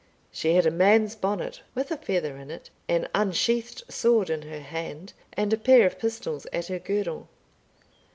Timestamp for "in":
2.35-2.49, 4.31-4.41